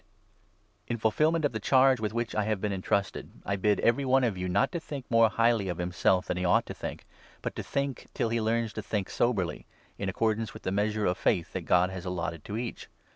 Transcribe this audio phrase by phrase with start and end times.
[0.01, 3.31] on Christian In fulfilment of the charge with which I have 3 Membership, been entrusted,
[3.45, 6.43] I bid every one of you not to think more highly of himself than he
[6.43, 7.05] ought to think,
[7.43, 9.67] but to think till he learns to think soberly—
[9.99, 12.89] in accordance with the measure of faith that God has allotted to each.